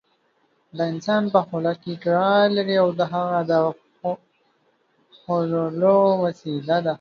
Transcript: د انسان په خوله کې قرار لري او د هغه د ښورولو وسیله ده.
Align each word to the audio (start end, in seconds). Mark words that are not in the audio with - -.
د 0.75 0.77
انسان 0.91 1.23
په 1.33 1.39
خوله 1.47 1.73
کې 1.81 1.91
قرار 2.03 2.45
لري 2.57 2.75
او 2.83 2.89
د 2.99 3.01
هغه 3.13 3.37
د 3.49 3.51
ښورولو 5.21 5.97
وسیله 6.23 6.77
ده. 6.85 6.89